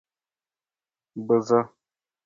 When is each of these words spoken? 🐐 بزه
🐐 1.13 1.21
بزه 1.27 1.59